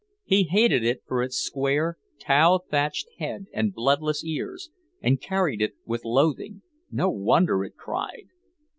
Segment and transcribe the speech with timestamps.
[0.23, 5.75] He hated it for its square, tow thatched head and bloodless ears, and carried it
[5.85, 6.63] with loathing...
[6.89, 8.29] no wonder it cried!